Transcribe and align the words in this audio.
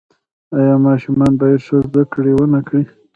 آیا 0.57 0.75
ماشومان 0.85 1.33
باید 1.39 1.61
ښه 1.65 1.77
زده 1.85 2.03
کړه 2.13 2.31
ونکړي؟ 2.35 2.83